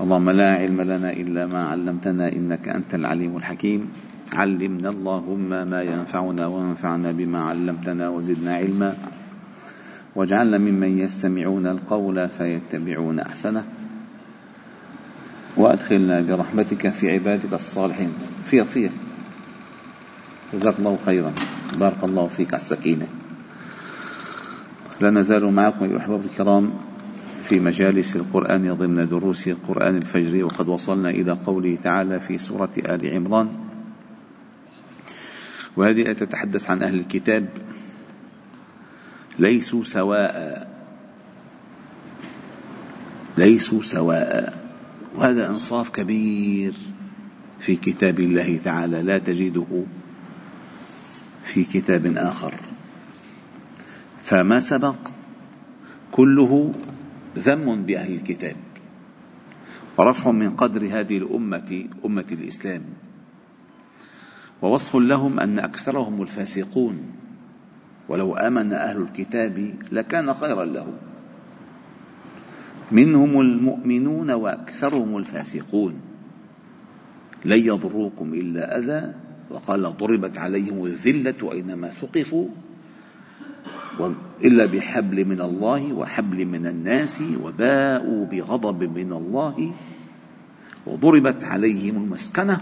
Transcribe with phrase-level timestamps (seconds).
[0.00, 3.80] اللهم لا علم لنا إلا ما علمتنا إنك أنت العليم الحكيم.
[4.32, 8.94] علمنا اللهم ما ينفعنا وانفعنا بما علمتنا وزدنا علما.
[10.14, 13.64] واجعلنا ممن يستمعون القول فيتبعون أحسنه.
[15.56, 18.12] وأدخلنا برحمتك في عبادك الصالحين.
[18.44, 18.90] فيض فيض
[20.54, 21.32] جزاك الله خيرا.
[21.78, 23.06] بارك الله فيك على السكينة.
[25.00, 26.93] لا نزال معكم أيها الأحباب الكرام.
[27.44, 33.14] في مجالس القرآن ضمن دروس القرآن الفجري وقد وصلنا إلى قوله تعالى في سورة آل
[33.14, 33.48] عمران.
[35.76, 37.48] وهذه تتحدث عن أهل الكتاب.
[39.38, 40.68] ليسوا سواء.
[43.38, 44.64] ليسوا سواء.
[45.14, 46.74] وهذا إنصاف كبير
[47.60, 49.02] في كتاب الله تعالى.
[49.02, 49.84] لا تجده
[51.44, 52.54] في كتاب آخر.
[54.22, 54.96] فما سبق؟
[56.12, 56.74] كله
[57.38, 58.56] ذم بأهل الكتاب
[59.98, 62.82] ورفع من قدر هذه الأمة أمة الإسلام.
[64.62, 66.96] ووصف لهم أن أكثرهم الفاسقون
[68.08, 70.96] ولو آمن أهل الكتاب لكان خيرا لهم.
[72.92, 75.94] منهم المؤمنون وأكثرهم الفاسقون.
[77.44, 79.14] لن يضروكم إلا أذى
[79.50, 82.48] وقال ضربت عليهم الذلة أينما ثقفوا
[84.44, 89.72] إلا بحبل من الله وحبل من الناس وباءوا بغضب من الله
[90.86, 92.60] وضربت عليهم المسكنة.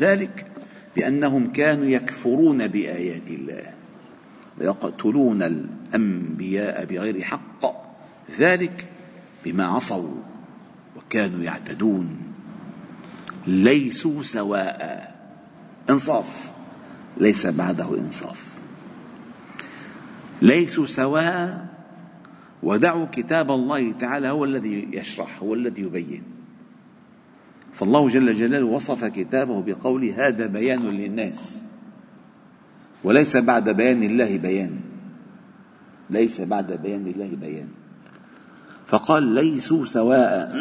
[0.00, 0.46] ذلك
[0.96, 3.62] بأنهم كانوا يكفرون بآيات الله
[4.60, 7.64] ويقتلون الأنبياء بغير حق.
[8.38, 8.86] ذلك
[9.44, 10.14] بما عصوا
[10.96, 12.16] وكانوا يعتدون.
[13.46, 15.14] ليسوا سواء.
[15.90, 16.50] إنصاف.
[17.16, 18.55] ليس بعده إنصاف.
[20.42, 21.66] ليسوا سواء.
[22.62, 26.22] ودعوا كتاب الله تعالى هو الذي يشرح هو الذي يبين.
[27.74, 31.62] فالله جل جلاله وصف كتابه بقول هذا بيان للناس.
[33.04, 34.80] وليس بعد بيان الله بيان.
[36.10, 37.68] ليس بعد بيان الله بيان.
[38.86, 40.56] فقال ليسوا سواء.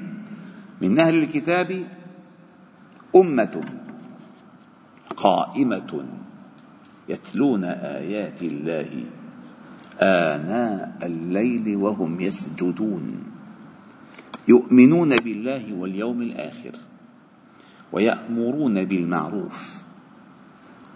[0.82, 1.86] من أهل الكتاب
[3.16, 3.64] أمة
[5.16, 6.04] قائمة.
[7.08, 9.04] يتلون آيات الله
[10.00, 13.22] آناء الليل وهم يسجدون.
[14.48, 16.74] يؤمنون بالله واليوم الآخر
[17.92, 19.82] ويأمرون بالمعروف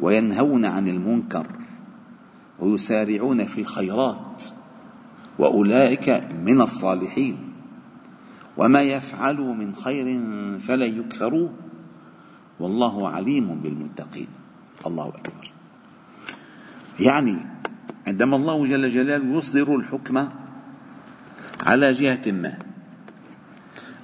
[0.00, 1.46] وينهون عن المنكر
[2.58, 4.44] ويسارعون في الخيرات
[5.38, 6.08] وأولئك
[6.44, 7.36] من الصالحين.
[8.56, 10.06] وما يفعلوا من خير
[10.58, 11.52] فلن يكفروه
[12.60, 14.28] والله عليم بالمتقين.
[14.86, 15.59] الله أكبر.
[17.00, 17.36] يعني
[18.06, 20.28] عندما الله جل جلاله يصدر الحكم
[21.66, 22.58] على جهة ما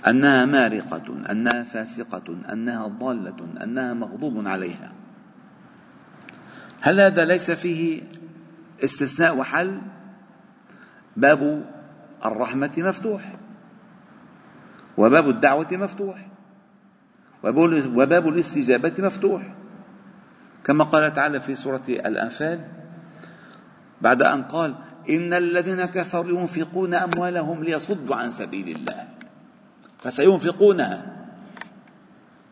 [0.06, 4.92] أنها مارقة أنها فاسقة أنها ضالة أنها مغضوب عليها.
[6.80, 8.02] هل هذا ليس فيه
[8.84, 9.80] استثناء وحل؟
[11.16, 11.64] باب
[12.24, 13.36] الرحمة مفتوح
[14.96, 16.26] وباب الدعوة مفتوح
[17.94, 19.42] وباب الاستجابة مفتوح.
[20.64, 22.85] كما قال تعالى في سورة الأنفال
[24.00, 24.74] بعد أن قال
[25.10, 29.08] إن الذين كفروا ينفقون أموالهم ليصدوا عن سبيل الله
[29.98, 31.16] فسينفقونها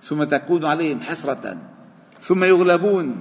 [0.03, 1.57] ثم تكون عليهم حسرة
[2.21, 3.17] ثم يغلبون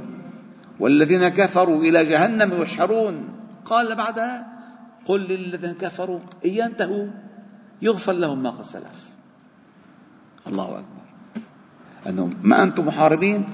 [0.79, 3.29] والذين كفروا إلى جهنم يحشرون
[3.65, 4.47] قال بعدها
[5.05, 7.07] قل للذين كفروا إن ينتهوا
[7.81, 9.13] يغفر لهم ما قد سلف
[10.47, 11.03] الله أكبر
[12.07, 13.45] أنهم ما أنتم محاربين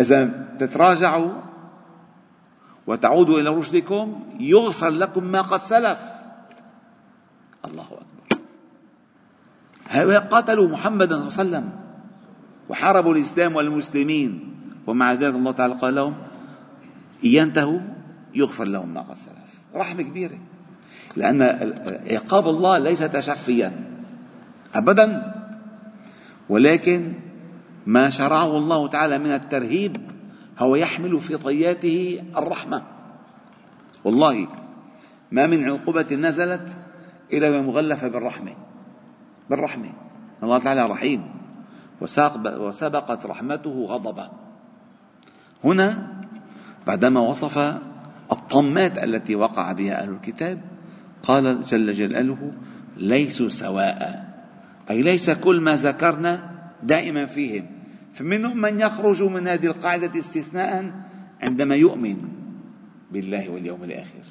[0.00, 1.32] إذا تتراجعوا
[2.86, 6.00] وتعودوا إلى رشدكم يغفر لكم ما قد سلف.
[7.64, 8.38] الله أكبر.
[9.88, 11.72] هؤلاء قاتلوا محمدا صلى الله عليه وسلم
[12.68, 14.54] وحاربوا الإسلام والمسلمين.
[14.86, 16.14] ومع ذلك الله تعالى قال لهم
[17.24, 17.80] إن ينتهوا
[18.34, 19.52] يغفر لهم ما قد سلف.
[19.74, 20.38] رحمة كبيرة.
[21.16, 21.42] لأن
[22.10, 23.72] عقاب الله ليس تشفيا
[24.74, 25.32] أبدا.
[26.48, 27.12] ولكن
[27.86, 29.96] ما شرعه الله تعالى من الترهيب
[30.58, 32.82] هو يحمل في طياته الرحمة.
[34.04, 34.48] والله
[35.32, 36.76] ما من عقوبة نزلت
[37.32, 38.52] إلا مغلفة بالرحمة.
[39.50, 39.92] بالرحمة.
[40.42, 41.22] الله تعالى رحيم.
[42.40, 44.30] وسبقت رحمته غضبا.
[45.64, 46.16] هنا
[46.86, 47.58] بعدما وصف
[48.32, 50.60] الطمات التي وقع بها أهل الكتاب
[51.22, 52.52] قال جل جلاله
[52.96, 54.26] ليسوا سواء.
[54.90, 56.50] أي ليس كل ما ذكرنا
[56.82, 57.75] دائما فيهم.
[58.16, 60.92] فمنهم من يخرج من هذه القاعدة استثناء
[61.42, 62.16] عندما يؤمن
[63.12, 64.24] بالله واليوم الآخر.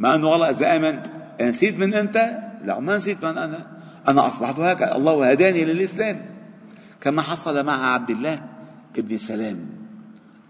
[0.00, 1.06] مع أنه والله إذا آمنت
[1.40, 2.16] نسيت من أنت
[2.64, 3.66] لا ما نسيت من أنا.
[4.08, 4.96] أنا أصبحت هكذا.
[4.96, 6.26] الله هداني للإسلام.
[7.00, 8.42] كما حصل مع عبد الله
[8.96, 9.58] ابن سلام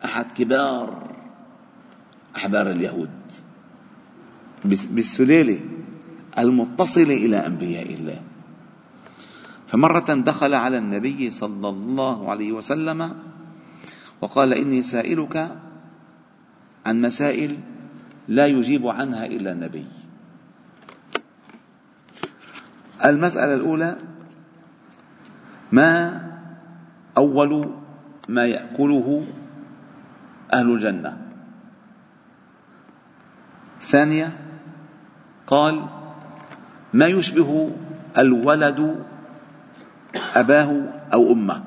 [0.04, 1.14] أحد كبار
[2.36, 3.10] أحبار اليهود.
[4.64, 5.60] بالسلالة
[6.38, 8.20] المتصلة إلى أنبياء الله.
[9.68, 13.14] فمرة دخل على النبي صلى الله عليه وسلم
[14.20, 15.36] وقال إني سائلك
[16.86, 17.58] عن مسائل
[18.28, 19.86] لا يجيب عنها إلا النبي.
[23.04, 23.96] المسألة الأولى
[25.72, 26.22] ما
[27.16, 27.74] أول
[28.28, 29.26] ما يأكله
[30.52, 31.18] أهل الجنة؟
[33.80, 34.32] ثانية
[35.46, 35.84] قال
[36.92, 37.70] ما يشبه
[38.18, 39.04] الولد
[40.14, 41.64] أباه أو أمه.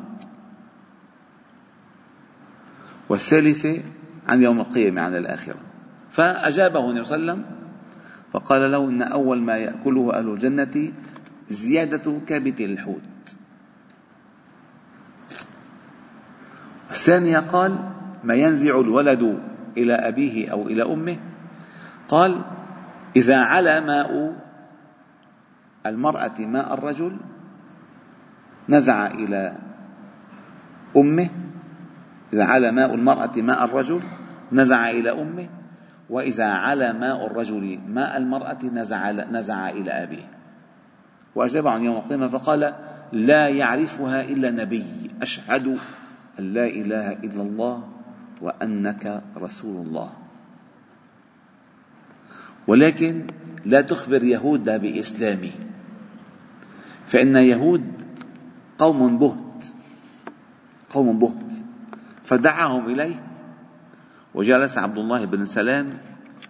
[3.09, 3.83] والثالثة
[4.27, 5.59] عن يوم القيامة عن الآخرة.
[6.11, 7.55] فأجابه النبي صلى الله عليه وسلم
[8.33, 10.91] فقال له إن أول ما يأكله أهل الجنة
[11.49, 13.01] زيادة كبد الحوت.
[16.89, 17.89] الثانية قال
[18.23, 19.39] ما ينزع الولد
[19.77, 21.17] إلى أبيه أو إلى أمه.
[22.07, 22.41] قال
[23.15, 24.35] إذا علا ماء
[25.85, 27.17] المرأة ماء الرجل
[28.71, 29.55] نزع إلى
[30.97, 31.29] أمه
[32.33, 34.01] إذا علا ماء المرأة ماء الرجل
[34.51, 35.49] نزع إلى أمه
[36.09, 40.27] وإذا علا ماء الرجل ماء المرأة نزع, نزع إلى أبيه.
[41.35, 42.73] وأجاب عن يوم القيامة فقال
[43.11, 44.85] لا يعرفها إلا نبي
[45.21, 45.67] أشهد
[46.39, 47.83] أن لا إله إلا الله
[48.41, 50.09] وأنك رسول الله.
[52.67, 53.27] ولكن
[53.65, 55.51] لا تخبر يهود بإسلامه
[57.07, 58.00] فإن يهود
[58.81, 59.65] قوم بهت.
[60.89, 61.53] قوم بهت.
[62.25, 63.21] فدعاهم إليه
[64.33, 65.89] وجلس عبد الله بن سلام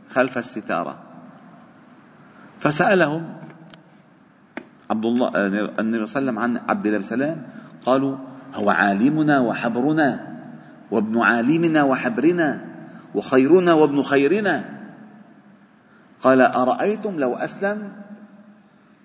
[0.09, 0.95] خلف الستارة.
[2.59, 3.23] فسألهم
[4.89, 7.37] عبد الله النبي صلى الله عليه وسلم عن عبد الله بن سلام.
[7.85, 8.15] قالوا
[8.55, 10.09] هو عالمنا وحبرنا
[10.91, 12.49] وابن عالمنا وحبرنا
[13.15, 14.55] وخيرنا وابن خيرنا.
[16.21, 17.91] قال أرأيتم لو أسلم؟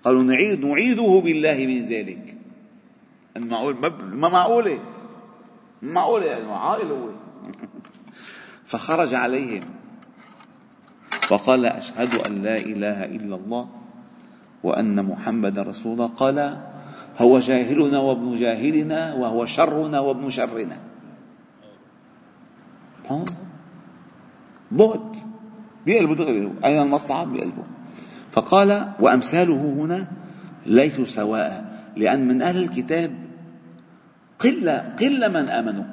[0.03, 2.37] قالوا نعيد نعيده بالله من ذلك.
[3.37, 3.75] المعقول
[4.13, 4.79] ما معقولة.
[5.81, 7.09] معقولة يعني عاقل هو.
[8.69, 9.63] فخرج عليهم.
[11.31, 13.69] وقال أشهد أن لا إله إلا الله
[14.63, 16.07] وأن محمد رسول الله.
[16.07, 16.57] قال
[17.17, 20.79] هو جاهلنا وابن جاهلنا وهو شرنا وابن شرنا.
[24.71, 25.17] بهت
[25.85, 27.63] بيقلبوا دغري أين المصلحة؟ بيقلبوا.
[28.31, 30.07] فقال وأمثاله هنا
[30.65, 33.26] ليسوا سواء لأن من أهل الكتاب
[34.39, 35.83] قلة قلة من آمنوا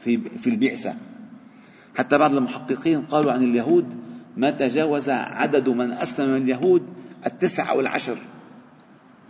[0.00, 0.94] في في البعثة
[1.96, 3.96] حتى بعض المحققين قالوا عن اليهود
[4.36, 6.82] ما تجاوز عدد من أسلم من اليهود
[7.26, 8.16] التسع أو العشر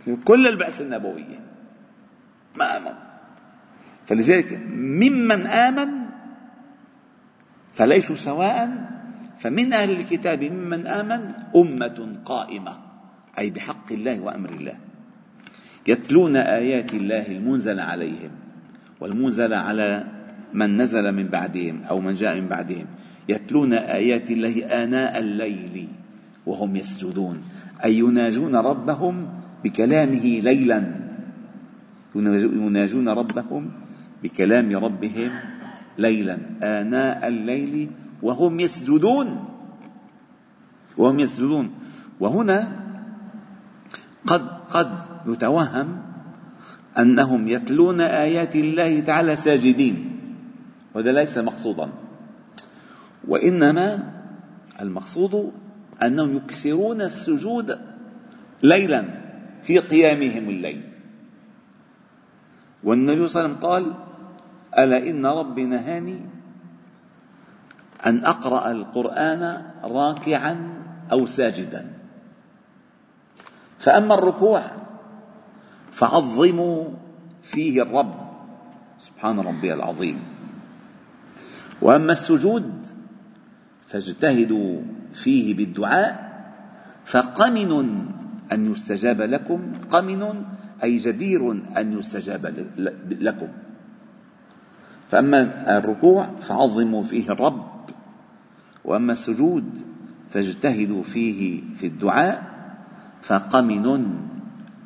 [0.05, 1.39] في كل البعثة النبوية
[2.55, 2.93] ما آمن
[4.07, 5.89] فلذلك ممن آمن
[7.73, 8.91] فليسوا سواء
[9.39, 12.77] فمن أهل الكتاب ممن آمن أمة قائمة
[13.39, 14.77] أي بحق الله وأمر الله.
[15.87, 18.31] يتلون آيات الله المنزل عليهم.
[19.01, 20.05] والمنزل على
[20.53, 22.85] من نزل من بعدهم أو من جاء من بعدهم.
[23.29, 25.87] يتلون آيات الله آناء الليل
[26.45, 27.37] وهم يسجدون.
[27.85, 29.15] أي يناجون ربهم
[29.63, 30.79] بكلامه ليلا.
[32.15, 33.71] يناجون ربهم
[34.23, 35.31] بكلام ربهم
[35.97, 36.37] ليلا.
[36.63, 37.89] آناء الليل
[38.21, 39.27] وهم يسجدون.
[40.97, 41.71] وهم يسجدون.
[42.19, 42.57] وهنا
[44.27, 44.91] قد قد
[45.27, 46.10] يتوهم
[46.99, 49.95] أنهم يتلون آيات الله تعالى ساجدين.
[50.93, 51.89] وهذا ليس مقصودا.
[53.27, 54.11] وإنما
[54.81, 55.51] المقصود
[56.03, 57.79] أنهم يكثرون السجود
[58.63, 59.05] ليلا
[59.63, 60.81] في قيامهم الليل.
[62.83, 63.83] والنبي صلى الله عليه وسلم قال
[64.79, 66.19] ألا إن ربي نهاني
[68.05, 70.55] أن أقرأ القرآن راكعا
[71.11, 71.93] أو ساجدا.
[73.79, 74.80] فأما الركوع
[75.91, 76.83] فعظموا
[77.43, 78.13] فيه الرب.
[78.99, 80.19] سبحان ربي العظيم.
[81.81, 82.71] وأما السجود
[83.87, 84.81] فاجتهدوا
[85.13, 86.31] فيه بالدعاء
[87.05, 87.71] فقمن
[88.51, 90.43] أن يستجاب لكم قمن
[90.83, 92.69] أي جدير أن يستجاب
[93.09, 93.47] لكم.
[95.09, 95.39] فأما
[95.77, 97.65] الركوع فعظموا فيه الرب.
[98.85, 99.65] وأما السجود
[100.29, 102.43] فاجتهدوا فيه في الدعاء
[103.21, 104.17] فقمن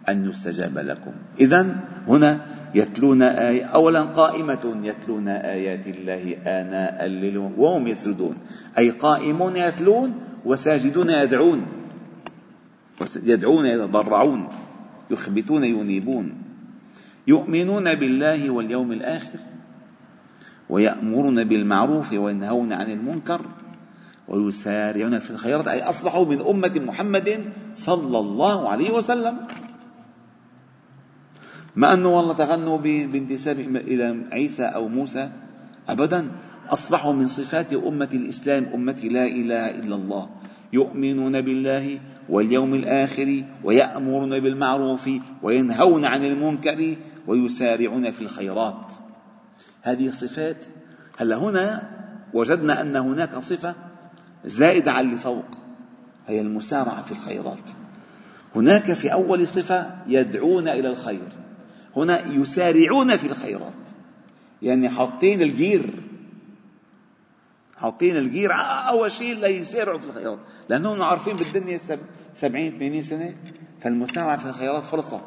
[0.10, 1.12] أن يستجاب لكم.
[1.40, 1.76] اذا
[2.08, 2.46] هنا
[2.76, 8.36] يتلون آي أولا قائمة يتلون آيات الله آناء الليل وهم يسجدون.
[8.78, 10.14] أي قائمون يتلون
[10.46, 11.66] وساجدون يدعون.
[13.24, 14.48] يدعون يتضرعون
[15.12, 16.34] يخبتون ينيبون.
[17.28, 19.40] يؤمنون بالله واليوم الآخر
[20.70, 23.42] ويأمرون بالمعروف وينهون عن المنكر
[24.28, 25.68] ويسارعون في الخيرات.
[25.68, 27.46] أي أصبحوا من أمة محمد
[27.76, 29.38] صلى الله عليه وسلم.
[31.76, 35.30] ما أنه والله تغنوا بانتساب إلى عيسى أو موسى؟
[35.90, 36.32] أبدا.
[36.70, 40.30] أصبحوا من صفات أمة الإسلام أمة لا إله إلا الله.
[40.74, 45.10] يؤمنون بالله واليوم الآخر ويأمرون بالمعروف
[45.44, 46.96] وينهون عن المنكر
[47.28, 48.94] ويسارعون في الخيرات.
[49.82, 50.66] هذه صفات.
[51.18, 51.90] هلا هنا
[52.34, 53.76] وجدنا أن هناك صفة
[54.46, 55.46] زائدة على اللي فوق
[56.28, 57.72] هي المسارعة في الخيرات.
[58.56, 61.45] هناك في أول صفة يدعون إلى الخير.
[61.96, 63.90] هنا يسارعون في الخيرات.
[64.62, 65.90] يعني حاطين الجير.
[67.78, 68.52] حاطين الجير.
[68.90, 70.40] أول شيء ليسارعوا في الخيرات.
[70.70, 71.78] لأنهم عارفين بالدنيا
[72.34, 73.36] سبعين ثمانين سنة
[73.82, 75.22] فالمسارعة في الخيرات فرصة.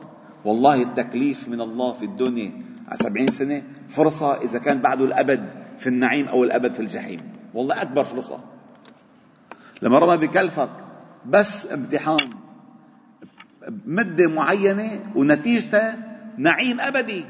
[0.45, 2.53] والله التكليف من الله في الدنيا
[2.89, 5.49] على سبعين سنة فرصة إذا كان بعده الأبد
[5.79, 7.21] في النعيم أو الأبد في الجحيم.
[7.55, 8.41] والله أكبر فرصة.
[9.83, 10.71] لما ربنا بكلفك
[11.27, 12.31] بس امتحان
[13.87, 16.08] مدة معينة ونتيجتها
[16.39, 17.25] نعيم أبدي.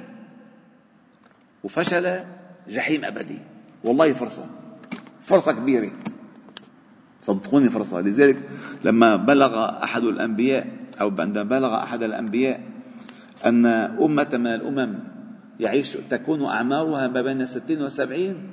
[1.65, 2.21] وفشل
[2.69, 3.39] جحيم أبدي.
[3.85, 4.47] والله فرصة
[5.25, 5.91] فرصة كبيرة.
[7.23, 8.01] صدقوني فرصة.
[8.01, 8.37] لذلك
[8.85, 10.67] لما بلغ أحد الأنبياء
[11.01, 12.61] أو عندما بلغ أحد الأنبياء
[13.47, 14.99] أن أمة من الأمم
[15.61, 18.51] يعيش تكون أعمارها ما بين الستين والسبعين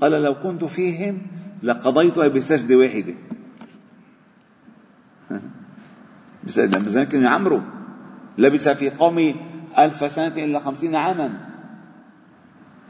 [0.00, 1.22] قال لو كنت فيهم
[1.62, 3.14] لقضيتها بسجدة واحدة
[6.44, 7.60] بس لما كانوا يعمروا
[8.38, 9.36] لبس في قومي
[9.78, 11.50] ألف سنة إلا خمسين عاما.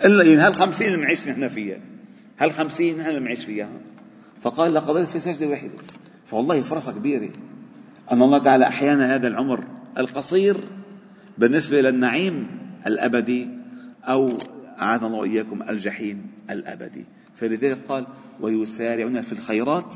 [0.04, 1.78] إلا يعني هالخمسين اللي بنعيش نحن فيها؟
[2.38, 3.68] هالخمسين نحن اللي بنعيش فيها؟
[4.40, 5.72] فقال لقضيت في سجدة واحدة
[6.26, 7.28] فوالله فرصة كبيرة.
[8.12, 9.64] أن الله تعالى أحيانا هذا العمر
[9.98, 10.56] القصير
[11.38, 12.46] بالنسبة للنعيم
[12.86, 13.48] الأبدي
[14.04, 14.32] أو
[14.80, 17.04] أعاذنا الله وإياكم الجحيم الأبدي.
[17.36, 18.06] فلذلك قال
[18.40, 19.94] ويسارعون في الخيرات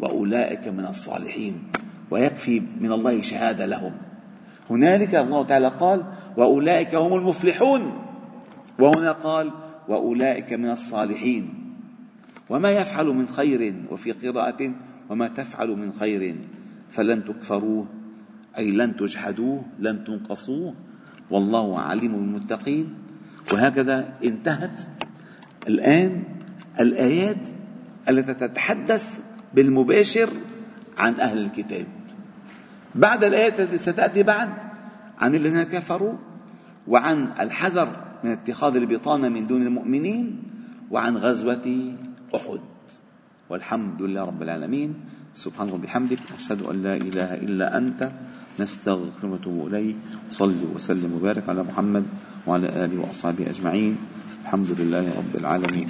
[0.00, 1.62] وأولئك من الصالحين.
[2.10, 4.07] ويكفي من الله شهادة لهم.
[4.70, 6.04] هنالك الله تعالى قال
[6.36, 7.82] وأولئك هم المفلحون.
[8.78, 9.50] وهنا قال
[9.88, 11.54] وأولئك من الصالحين.
[12.48, 14.74] وما يفعل من خير وفي قراءة
[15.10, 16.36] وما تفعل من خير.
[16.90, 17.86] فلن تكفروه
[18.58, 20.74] أي لن تجحدوه لن تنقصوه.
[21.30, 22.94] والله عليم بالمتقين
[23.52, 24.80] وهكذا انتهت
[25.68, 26.22] الآن
[26.80, 27.48] الآيات
[28.08, 29.20] التي تتحدث
[29.54, 30.30] بالمباشر
[30.96, 31.86] عن أهل الكتاب.
[32.94, 34.48] بعد الآيات التي ستأتي بعد
[35.18, 36.14] عن الذين كفروا
[36.88, 37.88] وعن الحذر
[38.24, 40.42] من اتخاذ البطانة من دون المؤمنين
[40.90, 41.94] وعن غزوة
[42.34, 42.60] أحد.
[43.50, 44.94] والحمد لله رب العالمين.
[45.34, 48.10] سبحانك وبحمدك أشهد أن لا إله إلا أنت
[48.60, 49.96] نستغفرك ونتوب إليك.
[50.30, 52.04] صلي وسلم وبارك على محمد
[52.46, 53.96] وعلى آله وأصحابه أجمعين.
[54.44, 55.88] الحمد لله رب العالمين.